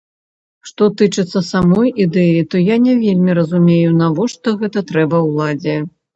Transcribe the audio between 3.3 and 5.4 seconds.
разумею, навошта гэта трэба